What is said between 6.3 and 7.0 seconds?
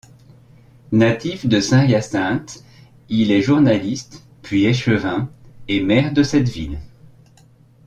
ville.